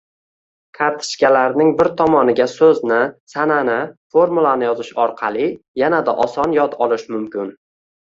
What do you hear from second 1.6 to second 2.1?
bir